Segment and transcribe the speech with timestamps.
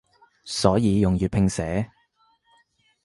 [0.45, 1.91] 所以用粵拼寫